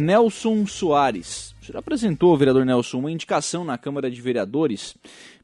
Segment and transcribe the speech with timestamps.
[0.00, 1.56] Nelson Soares.
[1.60, 4.94] O senhor apresentou, vereador Nelson, uma indicação na Câmara de Vereadores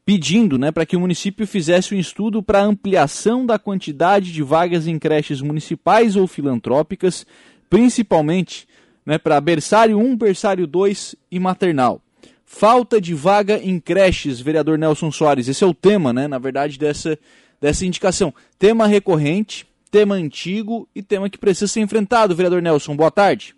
[0.07, 4.87] pedindo né, para que o município fizesse um estudo para ampliação da quantidade de vagas
[4.87, 7.27] em creches municipais ou filantrópicas,
[7.69, 8.69] principalmente
[9.05, 12.01] né, para berçário 1, berçário 2 e maternal.
[12.45, 15.49] Falta de vaga em creches, vereador Nelson Soares.
[15.49, 17.19] Esse é o tema, né, na verdade, dessa,
[17.61, 18.33] dessa indicação.
[18.57, 22.95] Tema recorrente, tema antigo e tema que precisa ser enfrentado, vereador Nelson.
[22.95, 23.53] Boa tarde.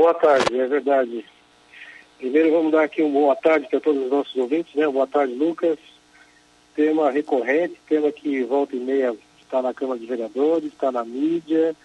[0.00, 1.26] Boa tarde, é verdade.
[2.16, 4.88] Primeiro vamos dar aqui uma boa tarde para todos os nossos ouvintes, né?
[4.88, 5.78] Boa tarde, Lucas.
[6.74, 11.76] Tema recorrente, tema que volta e meia está na Câmara de Vereadores, está na mídia,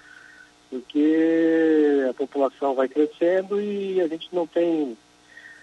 [0.69, 4.97] porque a população vai crescendo e a gente não tem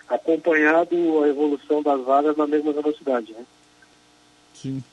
[0.06, 3.46] acompanhado a evolução das vagas na mesma velocidade, né?
[4.52, 4.84] Sim.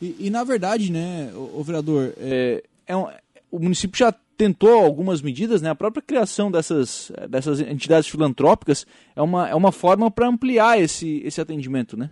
[0.00, 3.06] E, e na verdade, né, o, o vereador, é, é um,
[3.50, 5.70] o município já tentou algumas medidas, né?
[5.70, 11.22] A própria criação dessas, dessas entidades filantrópicas é uma, é uma forma para ampliar esse,
[11.24, 12.10] esse atendimento, né?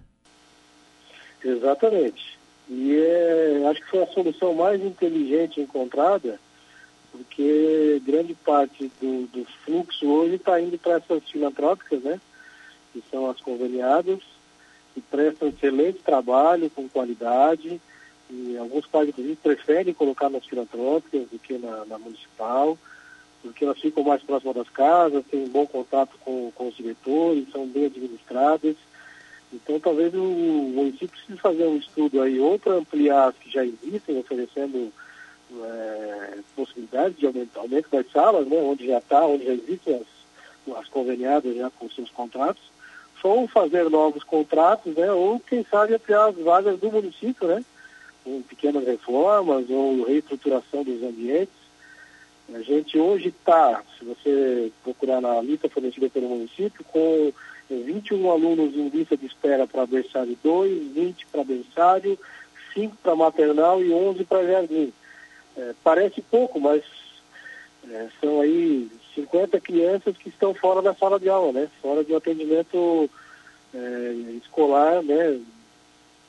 [1.44, 2.38] Exatamente.
[2.68, 6.38] E é, acho que foi a solução mais inteligente encontrada,
[7.10, 12.20] porque grande parte do, do fluxo hoje está indo para essas filantrópicas, né?
[12.92, 14.20] Que são as conveniadas,
[14.94, 17.80] que prestam excelente trabalho, com qualidade,
[18.30, 22.78] e alguns pais, inclusive, preferem colocar nas filantrópicas do que na, na, municipal,
[23.42, 27.66] porque elas ficam mais próximas das casas, têm bom contato com, com os diretores, são
[27.66, 28.76] bem administradas.
[29.52, 33.64] Então, talvez o município precise fazer um estudo aí, ou para ampliar as que já
[33.64, 34.92] existem, oferecendo
[35.64, 40.76] é, possibilidades de aumento, aumento das salas, né, onde já está, onde já existem as,
[40.76, 42.62] as conveniadas já com seus contratos,
[43.22, 47.64] ou fazer novos contratos, né, ou, quem sabe, ampliar as vagas do município, né,
[48.24, 51.54] com pequenas reformas ou reestruturação dos ambientes.
[52.52, 57.32] A gente hoje está, se você procurar na lista fornecida pelo município, com
[57.70, 62.18] 21 alunos em lista de espera para berçário 2, 20 para berçário,
[62.74, 64.92] 5 para maternal e 11 para jardim.
[65.56, 66.82] É, parece pouco, mas
[67.88, 71.68] é, são aí 50 crianças que estão fora da sala de aula, né?
[71.80, 73.08] Fora de um atendimento
[73.74, 74.12] é,
[74.42, 75.40] escolar, né?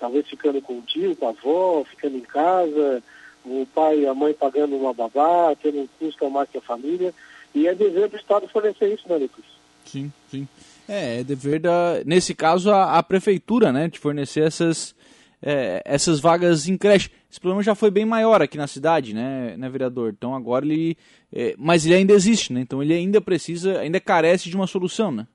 [0.02, 3.04] Talvez ficando com o tio, com a avó, ficando em casa,
[3.46, 7.14] o pai e a mãe pagando uma babá, tendo um custo mais que a família.
[7.54, 9.46] E é dever do Estado fornecer isso, né, Lucas?
[9.86, 10.48] Sim, sim.
[10.90, 14.96] É, é dever da, nesse caso, a, a prefeitura, né, de fornecer essas,
[15.40, 17.12] é, essas vagas em creche.
[17.30, 20.14] Esse problema já foi bem maior aqui na cidade, né, né vereador?
[20.18, 20.98] Então agora ele.
[21.32, 22.60] É, mas ele ainda existe, né?
[22.62, 25.28] Então ele ainda precisa, ainda carece de uma solução, né?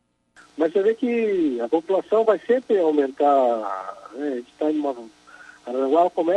[0.56, 4.28] Mas você vê que a população vai sempre aumentar né?
[4.32, 4.94] A gente está em uma.
[5.64, 6.32] Aranaguá come...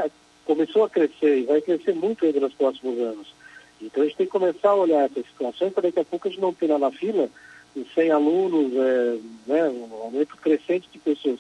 [0.46, 3.34] começou a crescer e vai crescer muito ainda nos próximos anos.
[3.82, 6.32] Então a gente tem que começar a olhar essa situação para daqui a pouco a
[6.32, 7.30] gente não ter na fila
[7.96, 11.40] 100 alunos, é, né, um aumento crescente de pessoas.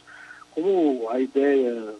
[0.51, 1.95] Como a ideia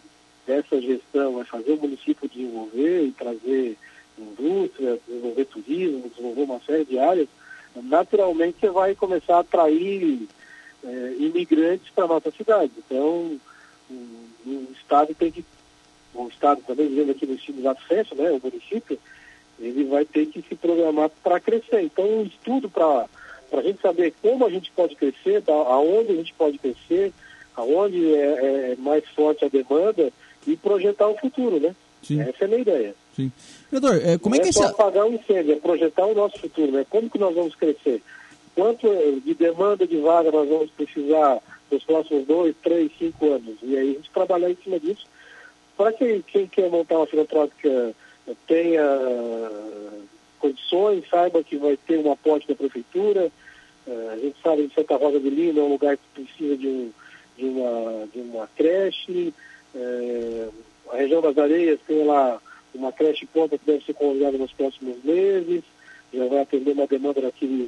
[0.46, 3.76] dessa gestão é fazer o município desenvolver e trazer
[4.18, 7.28] indústria, desenvolver turismo, desenvolver uma série de áreas,
[7.74, 10.26] naturalmente você vai começar a atrair
[10.84, 12.72] é, imigrantes para a nossa cidade.
[12.78, 13.38] Então,
[14.46, 15.44] o Estado tem que,
[16.14, 18.98] o Estado também, vivendo aqui no Estado Lato Senso, né, o município,
[19.58, 21.82] ele vai ter que se programar para crescer.
[21.82, 23.06] Então, um estudo para
[23.52, 27.12] a gente saber como a gente pode crescer, tá, aonde a gente pode crescer,
[27.54, 30.10] aonde é, é mais forte a demanda
[30.46, 31.74] e projetar o futuro, né?
[32.02, 32.20] Sim.
[32.20, 32.94] Essa é a minha ideia.
[33.14, 33.30] Sim.
[33.70, 34.62] Vereador, é, como é, é que é esse...
[34.62, 36.86] apagar o um incêndio, é projetar o nosso futuro, né?
[36.88, 38.02] Como que nós vamos crescer?
[38.54, 38.88] Quanto
[39.24, 41.40] de demanda de vaga nós vamos precisar
[41.70, 43.56] nos próximos dois, três, cinco anos.
[43.62, 45.06] E aí a gente trabalhar em cima disso
[45.76, 47.94] para que quem quer montar uma filantrópica
[48.46, 48.82] tenha
[50.38, 53.30] condições, saiba que vai ter um aporte da prefeitura.
[53.86, 56.66] Uh, a gente sabe que Santa Rosa de Lima é um lugar que precisa de,
[56.66, 56.90] um,
[57.36, 59.32] de, uma, de uma creche.
[60.92, 62.40] A região das areias tem lá
[62.74, 65.62] uma creche ponta que deve ser convidada nos próximos meses,
[66.12, 67.20] já vai atender uma demanda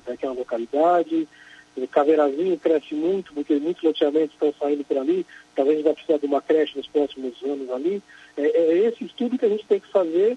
[0.06, 1.28] daquela localidade.
[1.76, 5.24] O Caveirazinho cresce muito, porque muitos loteamentos estão saindo por ali,
[5.56, 8.02] talvez a gente vai precisar de uma creche nos próximos anos ali.
[8.36, 10.36] É, é esse estudo que a gente tem que fazer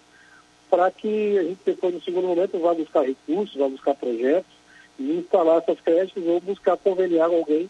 [0.70, 4.52] para que a gente depois, no segundo momento, vá buscar recursos, vá buscar projetos
[4.98, 7.70] e instalar essas creches ou buscar conveniar alguém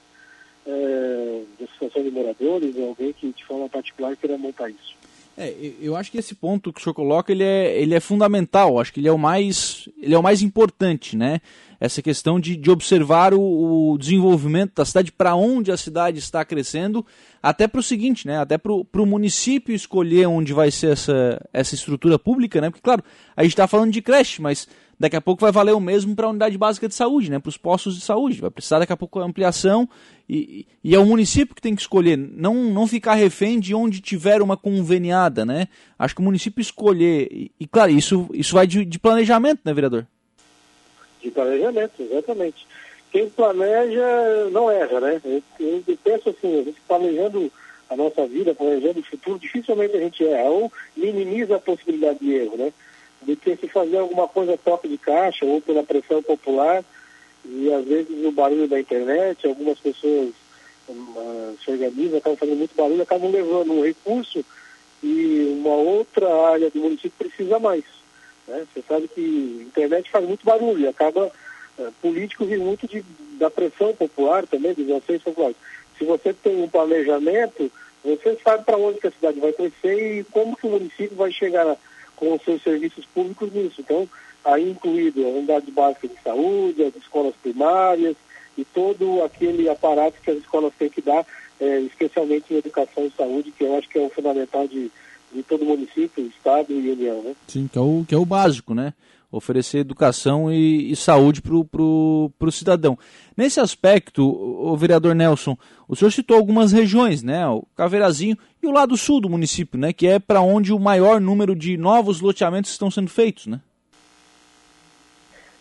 [0.67, 4.95] é, da associação de moradores, alguém que de forma particular queira montar isso.
[5.37, 8.79] É, eu acho que esse ponto que o senhor coloca ele é, ele é fundamental,
[8.79, 11.41] acho que ele é o mais, ele é o mais importante, né?
[11.77, 16.45] Essa questão de, de observar o, o desenvolvimento da cidade, para onde a cidade está
[16.45, 17.05] crescendo,
[17.43, 18.39] até para o seguinte, né?
[18.39, 22.69] Até para o município escolher onde vai ser essa, essa estrutura pública, né?
[22.69, 23.03] Porque, claro,
[23.35, 24.69] a gente está falando de creche, mas
[24.99, 27.39] daqui a pouco vai valer o mesmo para a unidade básica de saúde, né?
[27.39, 28.41] Para os postos de saúde.
[28.41, 29.87] Vai precisar daqui a pouco ampliação
[30.27, 34.01] e, e é o município que tem que escolher, não, não ficar refém de onde
[34.01, 35.67] tiver uma conveniada, né?
[35.97, 39.73] Acho que o município escolher, e, e claro, isso, isso vai de, de planejamento, né,
[39.73, 40.07] vereador?
[41.21, 42.67] De planejamento, exatamente.
[43.11, 45.21] Quem planeja não erra, né?
[45.23, 47.51] Eu, eu penso assim, a gente planejando
[47.89, 52.33] a nossa vida, planejando o futuro, dificilmente a gente erra, ou minimiza a possibilidade de
[52.33, 52.73] erro, né?
[53.25, 56.83] De ter se fazer alguma coisa troca de caixa ou pela pressão popular,
[57.47, 60.31] e às vezes o barulho da internet, algumas pessoas
[60.89, 64.43] uh, se organizam, acabam fazendo muito barulho, acabam levando um recurso
[65.03, 67.83] e uma outra área do município precisa mais.
[68.47, 68.65] Né?
[68.73, 71.31] Você sabe que a internet faz muito barulho e acaba,
[71.77, 73.03] uh, político vive muito de,
[73.37, 75.57] da pressão popular também, dos anseios populares.
[75.97, 77.71] Se você tem um planejamento,
[78.03, 81.31] você sabe para onde que a cidade vai crescer e como que o município vai
[81.31, 81.77] chegar
[82.15, 83.81] com os seus serviços públicos nisso.
[83.81, 84.07] Então,
[84.43, 88.15] aí incluído a unidade básica de saúde, as escolas primárias
[88.57, 91.25] e todo aquele aparato que as escolas têm que dar,
[91.59, 94.91] é, especialmente em educação e saúde, que eu acho que é o fundamental de,
[95.33, 97.35] de todo município, estado e união, né?
[97.47, 98.93] Sim, que é o, que é o básico, né?
[99.35, 102.97] Oferecer educação e, e saúde para o cidadão.
[103.35, 107.45] Nesse aspecto, o, vereador Nelson, o senhor citou algumas regiões, né?
[107.47, 109.91] O Caveirazinho e o lado sul do município, né?
[109.91, 113.59] Que é para onde o maior número de novos loteamentos estão sendo feitos, né?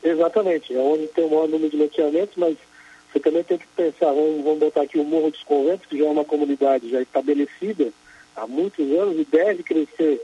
[0.04, 2.56] Exatamente, é onde tem o maior número de loteamentos, mas
[3.10, 6.04] você também tem que pensar, vamos, vamos botar aqui o Morro dos Conventos, que já
[6.04, 7.90] é uma comunidade já estabelecida
[8.36, 10.20] há muitos anos e deve crescer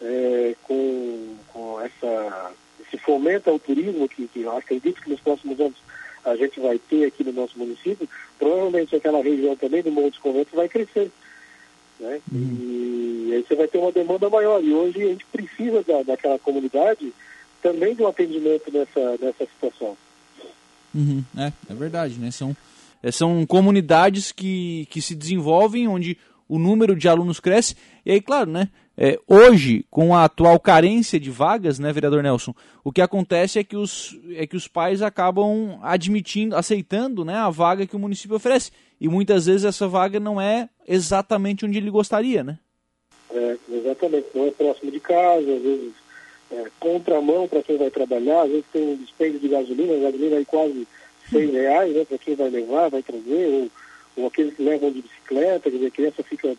[0.00, 5.58] é, com, com essa, esse fomento ao turismo, que, que eu acredito que nos próximos
[5.60, 5.76] anos
[6.24, 8.08] a gente vai ter aqui no nosso município,
[8.38, 11.10] provavelmente aquela região também do Morro dos Conventos vai crescer.
[11.98, 12.20] Né?
[12.30, 12.56] Uhum.
[12.60, 14.62] E aí você vai ter uma demanda maior.
[14.62, 17.12] E hoje a gente precisa da, daquela comunidade
[17.62, 19.96] também de um atendimento nessa, nessa situação.
[20.94, 22.30] Uhum, é, é verdade, né?
[22.30, 22.56] São,
[23.02, 26.16] é, são comunidades que, que se desenvolvem, onde
[26.48, 27.76] o número de alunos cresce.
[28.06, 28.68] E aí, claro, né?
[29.00, 32.52] É, hoje, com a atual carência de vagas, né, vereador Nelson,
[32.82, 37.48] o que acontece é que os, é que os pais acabam admitindo, aceitando né, a
[37.48, 38.72] vaga que o município oferece.
[39.00, 42.58] E muitas vezes essa vaga não é exatamente onde ele gostaria, né?
[43.30, 44.26] É, exatamente.
[44.34, 45.92] Não é próximo de casa, às vezes
[46.50, 50.36] é, contramão para quem vai trabalhar, às vezes tem um dispêndio de gasolina, a gasolina
[50.38, 50.88] aí quase
[51.30, 53.70] 100 reais, né, para quem vai levar, vai trazer, ou,
[54.16, 56.56] ou aqueles que levam de bicicleta, quer dizer, a criança fica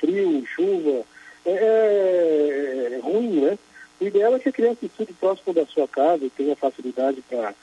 [0.00, 1.04] frio, chuva,
[1.50, 3.58] é, é, é, ruim, né?
[4.00, 7.54] O ideal é que a criança estude próximo da sua casa tenha facilidade para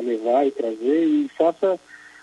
[0.00, 1.78] levar e trazer e faça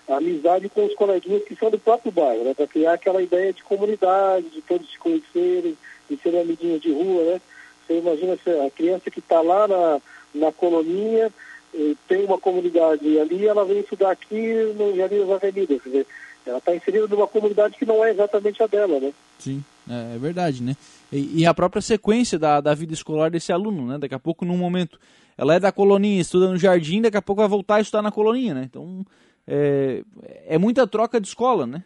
[0.07, 2.53] amizade com os coleguinhas que são do próprio bairro, né?
[2.53, 5.77] Para criar aquela ideia de comunidade, de todos se conhecerem,
[6.09, 7.41] de serem amiguinhos de rua, né?
[7.85, 10.01] Você imagina a criança que está lá na,
[10.33, 11.31] na colonia,
[11.73, 15.81] eh, tem uma comunidade ali, ela vem estudar aqui no Jardim das Avenidas.
[15.81, 16.07] Quer dizer,
[16.45, 19.13] ela está inserida numa comunidade que não é exatamente a dela, né?
[19.37, 20.77] Sim, é, é verdade, né?
[21.11, 23.97] E, e, a própria sequência da, da vida escolar desse aluno, né?
[23.97, 24.99] Daqui a pouco, num momento,
[25.35, 28.11] ela é da colonia, estuda no jardim, daqui a pouco vai voltar a estudar na
[28.11, 28.63] colonia, né?
[28.69, 29.03] Então,
[29.47, 30.03] é,
[30.47, 31.83] é muita troca de escola, né?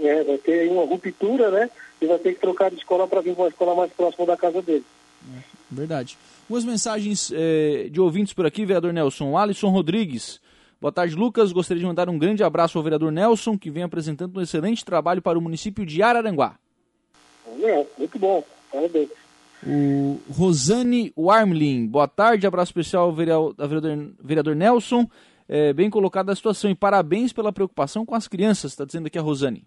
[0.00, 1.70] É, vai ter uma ruptura, né?
[2.00, 4.36] E vai ter que trocar de escola para vir para uma escola mais próxima da
[4.36, 4.84] casa dele.
[5.36, 6.16] É, verdade.
[6.48, 9.36] Umas mensagens é, de ouvintes por aqui, vereador Nelson.
[9.36, 10.40] Alisson Rodrigues.
[10.80, 11.52] Boa tarde, Lucas.
[11.52, 15.20] Gostaria de mandar um grande abraço ao vereador Nelson, que vem apresentando um excelente trabalho
[15.20, 16.56] para o município de Araranguá.
[17.60, 18.44] É, muito bom.
[18.72, 19.08] Parabéns.
[19.66, 21.86] O Rosane Warmlin.
[21.86, 23.54] Boa tarde, abraço especial ao vereador,
[24.22, 25.08] vereador, Nelson.
[25.48, 29.18] É, bem colocada a situação e parabéns pela preocupação com as crianças, está dizendo aqui
[29.18, 29.64] a Rosane.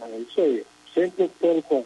[0.00, 0.64] É isso aí.
[0.94, 1.84] Sempre preocupando com,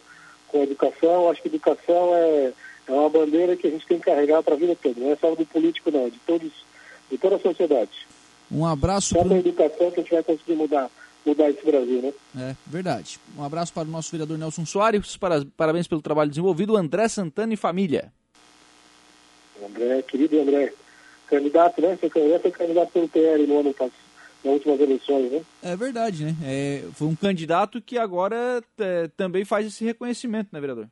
[0.49, 1.29] com a educação.
[1.29, 2.51] Acho que educação é
[2.87, 4.99] é uma bandeira que a gente tem que carregar para a vida toda.
[4.99, 6.51] Não é só do político, não, é de, todos,
[7.09, 8.07] de toda a sociedade.
[8.51, 9.15] Um abraço.
[9.15, 9.33] Só pro...
[9.33, 10.89] a educação que a gente vai conseguir mudar,
[11.25, 12.13] mudar esse Brasil, né?
[12.37, 13.19] É, verdade.
[13.37, 17.53] Um abraço para o nosso vereador Nelson Soares, para, parabéns pelo trabalho desenvolvido, André Santana
[17.53, 18.11] e família.
[19.63, 20.73] André, querido André,
[21.27, 21.97] candidato, né?
[21.99, 24.11] Você foi candidato pelo PL no ano passado
[24.43, 25.41] nas últimas eleições, né?
[25.61, 26.35] É verdade, né?
[26.43, 30.87] É, foi um candidato que agora é, também faz esse reconhecimento, né, vereador?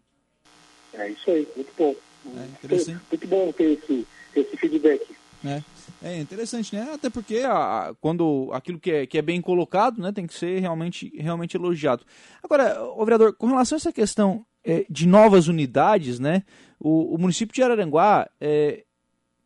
[0.93, 1.95] É isso aí, muito bom.
[2.27, 2.95] É.
[3.09, 5.01] Muito bom ter esse, esse feedback.
[5.45, 5.63] É.
[6.03, 6.91] É interessante, né?
[6.93, 10.59] Até porque a, quando aquilo que é, que é bem colocado, né, tem que ser
[10.59, 12.03] realmente, realmente elogiado.
[12.43, 16.43] Agora, o vereador, com relação a essa questão é, de novas unidades, né,
[16.79, 18.83] o, o município de Araranguá, é,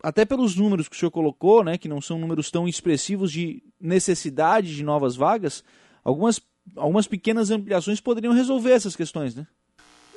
[0.02, 3.64] até pelos números que o senhor colocou, né, que não são números tão expressivos de
[3.80, 5.64] necessidade de novas vagas,
[6.04, 6.42] algumas,
[6.76, 9.48] algumas pequenas ampliações poderiam resolver essas questões, né?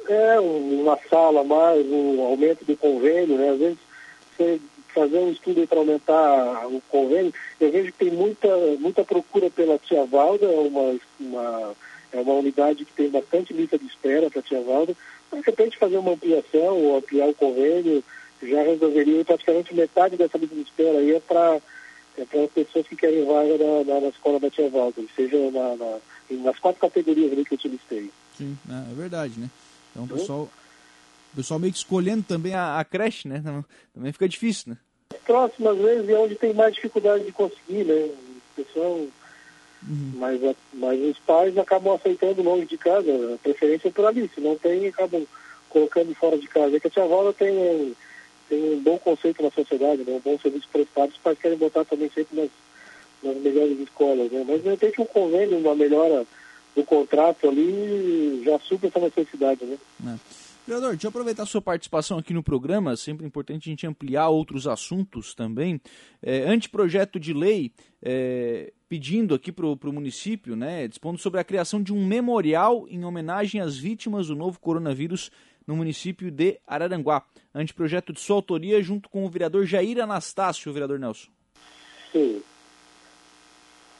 [0.08, 3.50] É, uma sala mais, um aumento do convênio, né?
[3.50, 3.78] Às vezes
[4.36, 4.60] você
[4.96, 7.32] fazer um estudo para aumentar o convênio.
[7.60, 8.48] Eu vejo que tem muita,
[8.78, 11.74] muita procura pela Tia Valda, uma, uma,
[12.12, 14.96] é uma unidade que tem bastante lista de espera para a Tia Valda.
[15.32, 18.02] De repente fazer uma ampliação ou ampliar o convênio
[18.42, 21.60] já resolveria praticamente metade dessa lista de espera aí é para
[22.18, 25.76] é para pessoas que querem vaga na, na, na escola da Tia Valda, seja na,
[25.76, 25.98] na,
[26.30, 28.10] nas quatro categorias ali que eu te listei.
[28.38, 29.50] Sim, é, é verdade, né?
[29.90, 30.48] Então o pessoal,
[31.36, 33.42] o pessoal meio que escolhendo também a, a creche, né?
[33.92, 34.78] Também fica difícil, né?
[35.26, 37.94] Próximas vezes é onde tem mais dificuldade de conseguir, né?
[37.94, 38.92] O pessoal.
[39.86, 40.12] Uhum.
[40.14, 40.40] Mas,
[40.72, 44.30] mas os pais acabam aceitando longe de casa, a preferência é por ali.
[44.34, 45.26] Se não tem, acabam
[45.68, 46.74] colocando fora de casa.
[46.74, 47.94] É que a tia Valda tem
[48.48, 50.12] tem um bom conceito na sociedade, né?
[50.12, 52.50] um bom serviço prestado, os pais querem botar também sempre nas,
[53.22, 54.30] nas melhores escolas.
[54.30, 54.44] Né?
[54.46, 56.24] Mas de repente um convênio, uma melhora
[56.74, 59.64] do contrato ali já supra essa necessidade.
[59.64, 59.76] Né?
[60.06, 60.14] É.
[60.66, 64.28] Vereador, deixa eu aproveitar a sua participação aqui no programa, sempre importante a gente ampliar
[64.30, 65.80] outros assuntos também.
[66.20, 67.70] É, anteprojeto de lei
[68.02, 73.04] é, pedindo aqui para o município, né, dispondo sobre a criação de um memorial em
[73.04, 75.30] homenagem às vítimas do novo coronavírus
[75.64, 77.22] no município de Araranguá.
[77.54, 81.28] Anteprojeto de sua autoria, junto com o vereador Jair Anastácio, vereador Nelson.
[82.10, 82.42] Sim.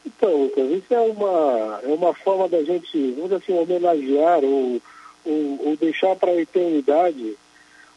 [0.04, 4.80] Então, Lucas, isso é uma, é uma forma da gente, vamos assim, homenagear ou,
[5.26, 7.37] ou, ou deixar para a eternidade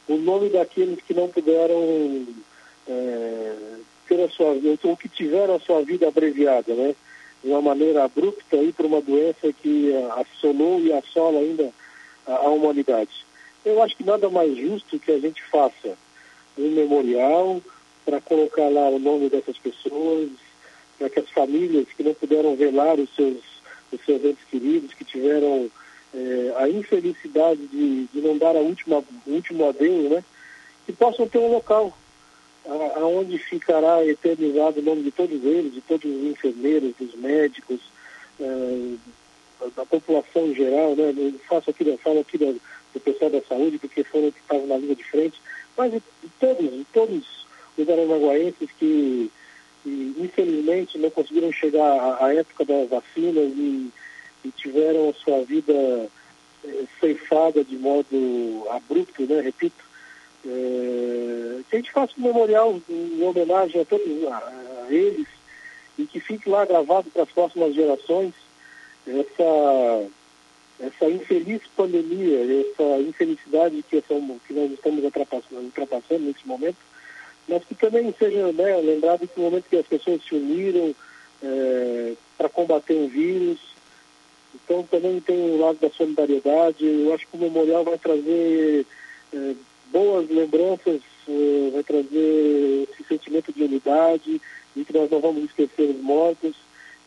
[0.08, 2.26] o nome daqueles que não puderam
[2.88, 3.56] é,
[4.08, 6.96] ter a sua vida, ou que tiveram a sua vida abreviada, né?
[7.44, 11.70] De uma maneira abrupta aí por uma doença que assolou e assola ainda
[12.28, 13.26] a, a humanidade.
[13.64, 15.98] Eu acho que nada mais justo que a gente faça
[16.58, 17.62] um memorial
[18.04, 20.30] para colocar lá o nome dessas pessoas,
[20.98, 23.38] para que as famílias que não puderam velar os seus,
[23.92, 25.70] os seus entes queridos, que tiveram
[26.14, 30.24] é, a infelicidade de, de não dar a última, último adeus, né,
[30.86, 31.94] que possam ter um local
[32.96, 37.80] aonde ficará eternizado o nome de todos eles, de todos os enfermeiros, dos médicos,
[38.40, 38.96] é,
[39.76, 41.14] da população em geral, né?
[41.16, 44.68] Eu faço aqui, eu falo aqui da, do pessoal da saúde, porque foram que estavam
[44.68, 45.42] na linha de frente,
[45.78, 47.46] mas de, de todos, de todos
[47.78, 49.32] os aranaguaenses que,
[49.84, 53.92] que, infelizmente não conseguiram chegar à, à época das vacinas e,
[54.44, 59.42] e, tiveram sua vida é, ceifada de modo abrupto, né?
[59.42, 59.84] Repito,
[60.46, 65.28] é, que a gente faça um memorial em homenagem a todos a, a eles
[65.98, 68.34] e que fique lá gravado para as próximas gerações
[69.08, 70.10] essa
[70.80, 76.78] essa infeliz pandemia, essa infelicidade que, que nós estamos ultrapassando, ultrapassando nesse momento,
[77.50, 80.96] mas que também seja né, lembrado que no momento que as pessoas se uniram
[81.44, 83.60] é, para combater o vírus,
[84.54, 86.86] então também tem o lado da solidariedade.
[86.86, 88.86] Eu acho que o memorial vai trazer
[89.34, 89.54] é,
[89.92, 94.42] boas lembranças, é, vai trazer esse sentimento de unidade
[94.76, 96.56] e que nós não vamos esquecer os mortos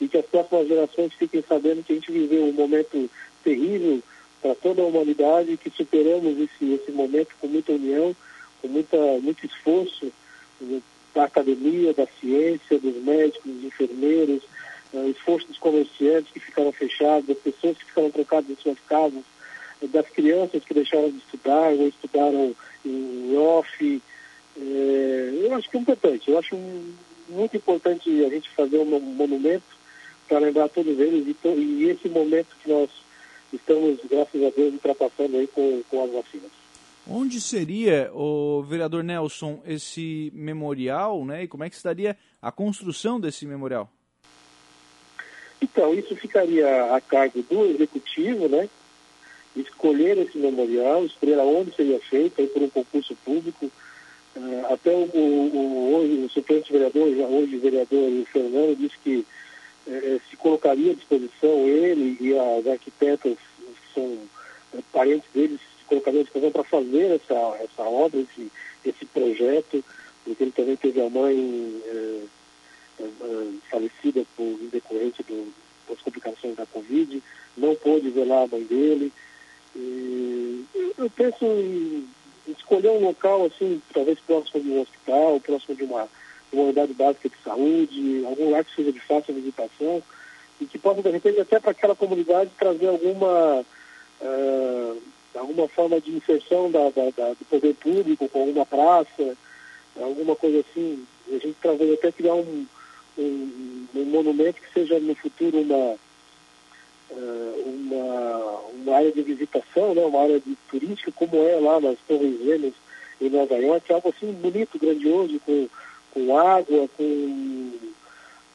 [0.01, 3.09] e que as próximas gerações fiquem sabendo que a gente viveu um momento
[3.45, 4.03] terrível
[4.41, 8.15] para toda a humanidade, que superamos esse, esse momento com muita união,
[8.61, 10.13] com muita, muito esforço
[11.15, 14.43] da academia, da ciência, dos médicos, dos enfermeiros,
[14.93, 19.23] uh, esforço dos comerciantes que ficaram fechados, das pessoas que ficaram trocadas em suas casas,
[19.91, 24.03] das crianças que deixaram de estudar ou estudaram em off.
[24.57, 26.57] É, eu acho que é importante, eu acho
[27.29, 29.65] muito importante a gente fazer um monumento
[30.29, 32.91] para lembrar todos eles e, e esse momento que nós
[33.53, 36.51] estamos, graças a Deus, ultrapassando aí com, com as vacinas.
[37.09, 41.43] Onde seria, o vereador Nelson, esse memorial, né?
[41.43, 43.91] E como é que estaria a construção desse memorial?
[45.63, 48.69] Então, isso ficaria a cargo do executivo, né?
[49.55, 53.71] Escolher esse memorial, escolher aonde seria feito, aí por um concurso público.
[54.35, 59.27] Uh, até o, o, o, hoje, o suplente vereador, já hoje vereador Fernando, disse que
[59.87, 64.19] eh, se colocaria à disposição ele e as arquitetas que são
[64.75, 68.51] eh, parentes deles se colocariam à disposição para fazer essa, essa obra, esse,
[68.85, 69.85] esse projeto,
[70.25, 72.21] porque ele também teve a mãe eh,
[73.71, 75.53] falecida por em decorrente do,
[75.89, 77.23] das complicações da Covid,
[77.57, 79.13] não pôde velar a mãe dele.
[79.75, 80.65] E
[80.99, 82.07] eu penso em
[82.49, 86.09] escolher um local assim, talvez próximo de um hospital, próximo de uma
[86.53, 90.03] uma unidade básica de saúde, algum lugar que seja de fácil visitação
[90.61, 93.65] e que possa, de repente, até para aquela comunidade trazer alguma,
[94.21, 95.03] uh,
[95.35, 99.37] alguma forma de inserção da, da, da, do poder público com alguma praça,
[100.01, 101.05] alguma coisa assim.
[101.29, 102.67] A gente talvez até criar um,
[103.19, 105.97] um, um, monumento que seja no futuro uma,
[107.11, 111.99] uh, uma, uma área de visitação, né, uma área de turística, como é lá nas
[112.07, 112.75] Torres Gêmeas,
[113.21, 115.69] em Nova York, algo assim bonito, grandioso, com,
[116.13, 117.73] com água, com,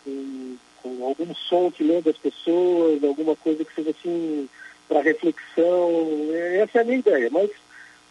[0.04, 4.50] com, com algum som que lembra as pessoas, alguma coisa que seja assim
[4.88, 5.92] para reflexão.
[6.62, 7.50] Essa é a minha ideia, mas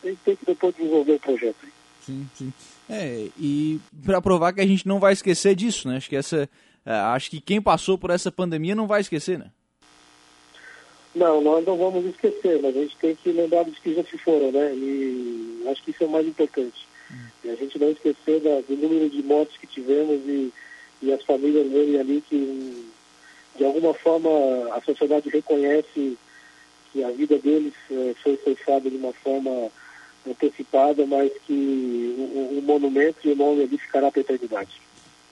[0.02, 1.75] a gente tem que depois desenvolver o projeto.
[2.06, 2.52] Sim, sim.
[2.88, 5.96] É, e para provar que a gente não vai esquecer disso, né?
[5.96, 6.48] Acho que essa,
[6.86, 9.50] é, acho que quem passou por essa pandemia não vai esquecer, né?
[11.12, 14.16] Não, nós não vamos esquecer, mas a gente tem que lembrar dos que já se
[14.18, 14.72] foram, né?
[14.72, 16.86] E acho que isso é o mais importante.
[17.10, 17.50] Hum.
[17.50, 20.52] A gente não esquecer da, do número de mortes que tivemos e,
[21.02, 22.86] e as famílias verem ali que,
[23.56, 24.28] de alguma forma,
[24.72, 26.16] a sociedade reconhece
[26.92, 29.70] que a vida deles é, foi ceifada de uma forma
[30.28, 34.80] antecipada, mas que o, o monumento e o nome ali ficará para a eternidade.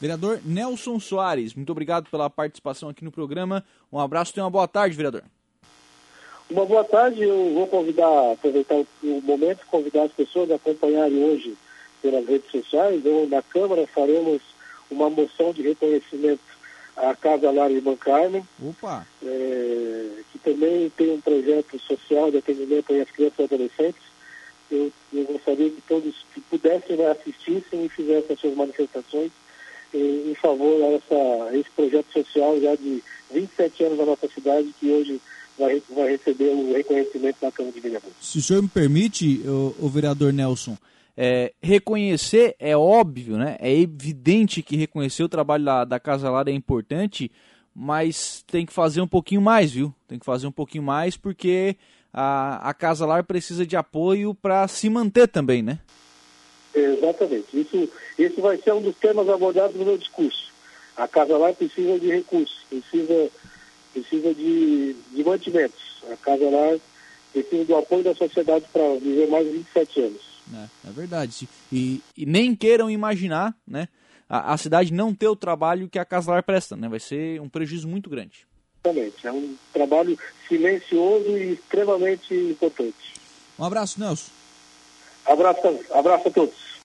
[0.01, 3.65] Vereador Nelson Soares, muito obrigado pela participação aqui no programa.
[3.93, 5.23] Um abraço e uma boa tarde, vereador.
[6.51, 11.57] Uma boa tarde, eu vou convidar, aproveitar o momento, convidar as pessoas a acompanharem hoje
[12.03, 14.43] pelas redes sociais, ou na Câmara faremos
[14.91, 16.43] uma moção de reconhecimento
[16.97, 18.45] à Casa Lar Irmã Carmen.
[19.25, 24.03] É, que também tem um projeto social de atendimento às crianças e adolescentes.
[24.75, 29.31] Eu, eu gostaria que todos que pudessem né, assistissem e fizessem as suas manifestações
[29.93, 33.03] em, em favor a, essa, esse projeto social já de
[33.33, 35.21] 27 anos da nossa cidade, que hoje
[35.59, 38.17] vai, vai receber o reconhecimento da Câmara de Vereadores.
[38.21, 40.77] Se o senhor me permite, o, o vereador Nelson,
[41.17, 43.57] é, reconhecer é óbvio, né?
[43.61, 47.31] É evidente que reconhecer o trabalho da, da Casa Lara é importante,
[47.75, 49.95] mas tem que fazer um pouquinho mais, viu?
[50.09, 51.77] Tem que fazer um pouquinho mais porque
[52.15, 55.81] a, a Casa Lar precisa de apoio para se manter também, né?
[56.73, 57.47] Exatamente.
[57.53, 60.53] Isso, esse vai ser um dos temas abordados no meu discurso.
[60.97, 63.31] A Casa Lar precisa de recursos, precisa
[63.93, 66.03] precisa de, de mantimentos.
[66.13, 66.79] A Casa Lar
[67.33, 70.23] precisa do apoio da sociedade para viver mais de 27 anos.
[70.53, 71.49] É, é verdade.
[71.73, 73.89] E, e, nem queiram imaginar né,
[74.29, 76.77] a, a, cidade não ter o trabalho que a Casa Lar presta.
[76.77, 76.89] Né?
[76.89, 78.47] Vai ser um prejuízo muito grande.
[78.85, 79.27] Exatamente.
[79.27, 83.15] É um trabalho silencioso e extremamente importante.
[83.59, 84.31] Um abraço, Nelson.
[85.25, 86.65] Abraço, abraço a todos.